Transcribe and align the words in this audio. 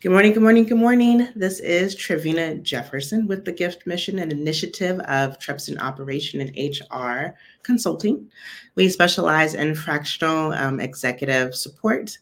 Good 0.00 0.12
morning, 0.12 0.32
good 0.32 0.44
morning, 0.44 0.64
good 0.64 0.78
morning. 0.78 1.26
This 1.34 1.58
is 1.58 1.96
Trevina 1.96 2.54
Jefferson 2.58 3.26
with 3.26 3.44
the 3.44 3.50
Gift 3.50 3.84
Mission 3.84 4.20
and 4.20 4.30
Initiative 4.30 5.00
of 5.00 5.40
Trepson 5.40 5.76
Operation 5.80 6.40
and 6.40 6.56
HR 6.56 7.36
Consulting. 7.64 8.30
We 8.76 8.90
specialize 8.90 9.54
in 9.54 9.74
fractional 9.74 10.52
um, 10.52 10.78
executive 10.78 11.52
support 11.56 12.16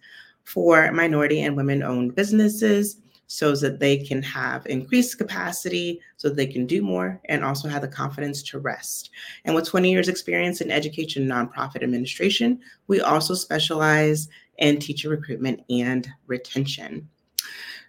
for 0.44 0.90
minority 0.90 1.42
and 1.42 1.54
women 1.54 1.82
owned 1.82 2.14
businesses 2.14 2.96
so 3.26 3.54
that 3.56 3.78
they 3.78 3.98
can 3.98 4.22
have 4.22 4.64
increased 4.64 5.18
capacity, 5.18 6.00
so 6.16 6.30
they 6.30 6.46
can 6.46 6.66
do 6.66 6.80
more, 6.80 7.20
and 7.26 7.44
also 7.44 7.68
have 7.68 7.82
the 7.82 7.88
confidence 7.88 8.42
to 8.44 8.58
rest. 8.58 9.10
And 9.44 9.54
with 9.54 9.68
20 9.68 9.92
years' 9.92 10.08
experience 10.08 10.62
in 10.62 10.70
education 10.70 11.28
nonprofit 11.28 11.82
administration, 11.82 12.58
we 12.86 13.02
also 13.02 13.34
specialize 13.34 14.28
in 14.56 14.78
teacher 14.78 15.10
recruitment 15.10 15.60
and 15.68 16.08
retention. 16.26 17.10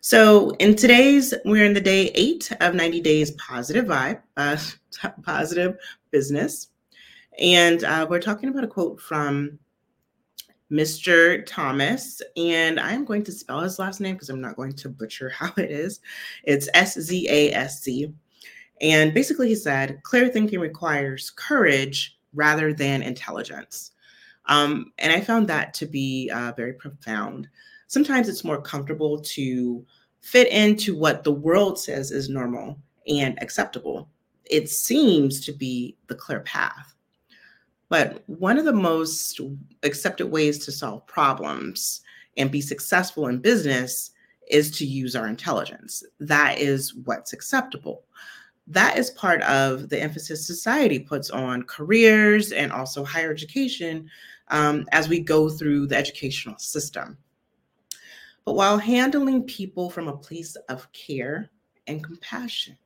So 0.01 0.51
in 0.59 0.75
today's, 0.75 1.33
we're 1.45 1.65
in 1.65 1.73
the 1.73 1.81
day 1.81 2.11
eight 2.15 2.51
of 2.61 2.75
90 2.75 3.01
days 3.01 3.31
positive 3.31 3.85
vibe, 3.85 4.21
uh, 4.37 4.57
positive 5.23 5.77
business. 6.11 6.69
And 7.39 7.83
uh, 7.83 8.07
we're 8.09 8.19
talking 8.19 8.49
about 8.49 8.63
a 8.63 8.67
quote 8.67 8.99
from 8.99 9.59
Mr. 10.71 11.45
Thomas, 11.45 12.21
and 12.35 12.79
I'm 12.79 13.05
going 13.05 13.23
to 13.23 13.31
spell 13.31 13.61
his 13.61 13.79
last 13.79 14.01
name 14.01 14.15
because 14.15 14.29
I'm 14.29 14.41
not 14.41 14.55
going 14.55 14.73
to 14.73 14.89
butcher 14.89 15.29
how 15.35 15.51
it 15.57 15.71
is. 15.71 15.99
It's 16.43 16.69
S 16.73 16.99
Z 16.99 17.27
A 17.29 17.53
S 17.53 17.81
C. 17.81 18.13
And 18.81 19.13
basically, 19.13 19.47
he 19.49 19.55
said, 19.55 20.01
clear 20.03 20.29
thinking 20.29 20.59
requires 20.59 21.31
courage 21.31 22.17
rather 22.33 22.73
than 22.73 23.01
intelligence. 23.01 23.91
Um, 24.47 24.93
and 24.97 25.11
I 25.11 25.21
found 25.21 25.47
that 25.49 25.73
to 25.75 25.85
be 25.85 26.31
uh, 26.33 26.53
very 26.55 26.73
profound 26.73 27.49
sometimes 27.87 28.29
it's 28.29 28.43
more 28.43 28.61
comfortable 28.61 29.19
to 29.19 29.83
fit 30.21 30.49
into 30.49 30.95
what 30.95 31.23
the 31.23 31.31
world 31.31 31.79
says 31.79 32.11
is 32.11 32.29
normal 32.29 32.77
and 33.07 33.41
acceptable. 33.41 34.09
It 34.45 34.69
seems 34.69 35.43
to 35.45 35.53
be 35.53 35.97
the 36.07 36.15
clear 36.15 36.41
path. 36.41 36.93
But 37.89 38.23
one 38.27 38.57
of 38.57 38.65
the 38.65 38.73
most 38.73 39.39
accepted 39.83 40.27
ways 40.27 40.63
to 40.65 40.71
solve 40.71 41.07
problems 41.07 42.01
and 42.35 42.51
be 42.51 42.61
successful 42.61 43.27
in 43.27 43.39
business 43.39 44.11
is 44.49 44.71
to 44.77 44.85
use 44.85 45.15
our 45.15 45.27
intelligence. 45.27 46.03
That 46.19 46.59
is 46.59 46.93
what's 46.93 47.33
acceptable. 47.33 48.03
That 48.67 48.97
is 48.97 49.11
part 49.11 49.41
of 49.43 49.87
the 49.89 50.01
emphasis 50.01 50.45
society 50.45 50.99
puts 50.99 51.29
on 51.29 51.63
careers 51.63 52.51
and 52.51 52.71
also 52.71 53.03
higher 53.05 53.31
education 53.31 54.09
um, 54.49 54.85
as 54.91 55.07
we 55.07 55.19
go 55.21 55.49
through 55.49 55.87
the 55.87 55.97
educational 55.97 56.57
system. 56.57 57.17
But 58.43 58.55
while 58.55 58.77
handling 58.77 59.43
people 59.43 59.89
from 59.89 60.07
a 60.07 60.17
place 60.17 60.55
of 60.69 60.91
care 60.91 61.49
and 61.87 62.03
compassion, 62.03 62.77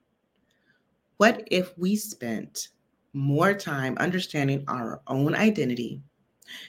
what 1.18 1.48
if 1.52 1.78
we 1.78 1.96
spent 1.96 2.70
more 3.14 3.54
time 3.54 3.98
understanding 4.00 4.64
our 4.68 5.02
own 5.08 5.36
identity 5.36 6.02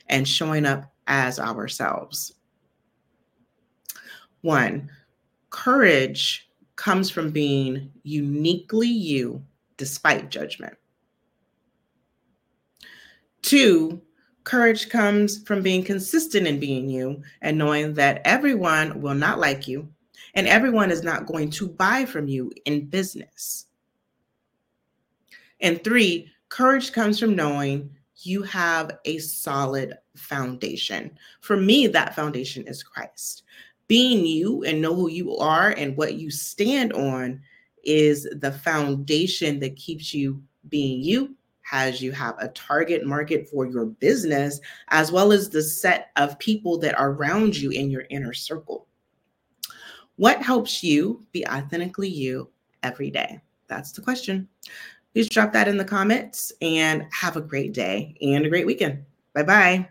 and 0.08 0.28
showing 0.28 0.66
up 0.66 0.92
as 1.06 1.38
ourselves? 1.38 2.34
One, 4.42 4.90
courage 5.50 6.50
comes 6.82 7.08
from 7.08 7.30
being 7.30 7.92
uniquely 8.02 8.88
you 8.88 9.40
despite 9.76 10.30
judgment. 10.30 10.76
Two, 13.42 14.02
Courage 14.44 14.88
comes 14.88 15.40
from 15.44 15.62
being 15.62 15.84
consistent 15.84 16.48
in 16.48 16.58
being 16.58 16.90
you 16.90 17.22
and 17.42 17.56
knowing 17.56 17.94
that 17.94 18.20
everyone 18.24 19.00
will 19.00 19.14
not 19.14 19.38
like 19.38 19.68
you 19.68 19.88
and 20.34 20.48
everyone 20.48 20.90
is 20.90 21.04
not 21.04 21.26
going 21.26 21.48
to 21.50 21.68
buy 21.68 22.04
from 22.04 22.26
you 22.26 22.50
in 22.64 22.86
business. 22.86 23.66
And 25.60 25.82
three, 25.84 26.28
courage 26.48 26.90
comes 26.90 27.20
from 27.20 27.36
knowing 27.36 27.90
you 28.16 28.42
have 28.42 28.98
a 29.04 29.18
solid 29.18 29.94
foundation. 30.16 31.16
For 31.40 31.56
me, 31.56 31.86
that 31.86 32.16
foundation 32.16 32.66
is 32.66 32.82
Christ. 32.82 33.44
Being 33.92 34.24
you 34.24 34.64
and 34.64 34.80
know 34.80 34.94
who 34.94 35.10
you 35.10 35.36
are 35.36 35.68
and 35.68 35.94
what 35.98 36.14
you 36.14 36.30
stand 36.30 36.94
on 36.94 37.42
is 37.84 38.26
the 38.40 38.50
foundation 38.50 39.60
that 39.60 39.76
keeps 39.76 40.14
you 40.14 40.42
being 40.70 41.02
you 41.02 41.36
has 41.62 42.00
you 42.00 42.10
have 42.12 42.36
a 42.38 42.48
target 42.48 43.04
market 43.04 43.50
for 43.50 43.66
your 43.66 43.84
business, 43.84 44.60
as 44.88 45.12
well 45.12 45.30
as 45.30 45.50
the 45.50 45.62
set 45.62 46.10
of 46.16 46.38
people 46.38 46.78
that 46.78 46.98
are 46.98 47.10
around 47.10 47.54
you 47.54 47.70
in 47.70 47.90
your 47.90 48.04
inner 48.08 48.32
circle. 48.32 48.86
What 50.16 50.40
helps 50.40 50.82
you 50.82 51.26
be 51.32 51.46
authentically 51.46 52.08
you 52.08 52.48
every 52.82 53.10
day? 53.10 53.42
That's 53.68 53.92
the 53.92 54.00
question. 54.00 54.48
Please 55.12 55.28
drop 55.28 55.52
that 55.52 55.68
in 55.68 55.76
the 55.76 55.84
comments 55.84 56.50
and 56.62 57.06
have 57.12 57.36
a 57.36 57.42
great 57.42 57.74
day 57.74 58.16
and 58.22 58.46
a 58.46 58.48
great 58.48 58.66
weekend. 58.66 59.04
Bye 59.34 59.42
bye. 59.42 59.88